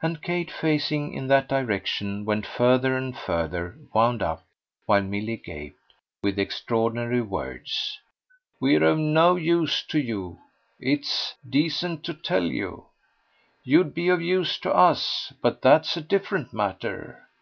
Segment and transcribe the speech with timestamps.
[0.00, 4.42] And Kate, facing in that direction, went further and further; wound up,
[4.86, 7.98] while Milly gaped, with extraordinary words.
[8.60, 10.38] "We're of no use to you
[10.80, 12.86] it's decent to tell you.
[13.62, 17.28] You'd be of use to us, but that's a different matter.